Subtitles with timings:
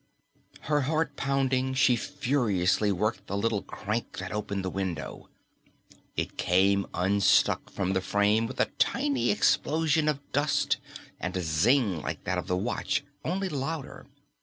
[0.61, 5.29] Her heart pounding, she furiously worked the little crank that opened the window.
[6.17, 10.77] It came unstuck from the frame with a tiny explosion of dust
[11.19, 14.07] and a zing like that of the watch, only louder.